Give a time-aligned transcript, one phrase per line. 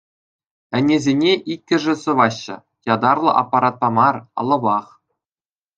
[0.79, 2.55] Ӗнесене иккӗшӗ сӑваҫҫӗ,
[2.93, 4.85] ятарлӑ аппаратпа мар, алӑпах.